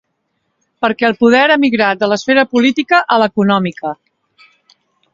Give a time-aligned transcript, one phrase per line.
[0.85, 3.97] Perquè el poder ha migrat de l’esfera política a l’econòmica.